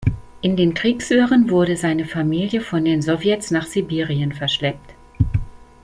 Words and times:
In 0.41 0.57
den 0.57 0.73
Kriegswirren 0.73 1.51
wurde 1.51 1.77
seine 1.77 2.05
Familie 2.05 2.61
von 2.61 2.83
den 2.85 3.03
Sowjets 3.03 3.51
nach 3.51 3.67
Sibirien 3.67 4.33
verschleppt. 4.33 4.95